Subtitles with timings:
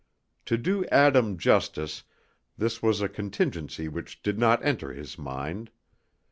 [0.47, 2.05] To do Adam justice,
[2.57, 5.69] this was a contingency which did not enter his mind.